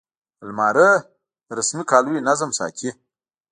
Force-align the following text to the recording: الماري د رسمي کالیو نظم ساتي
الماري 0.43 0.89
د 1.47 1.49
رسمي 1.59 1.83
کالیو 1.91 2.25
نظم 2.29 2.49
ساتي 2.59 2.89